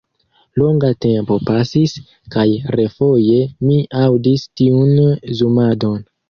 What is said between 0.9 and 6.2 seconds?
tempo pasis kaj refoje mi aŭdis tiun zumadon.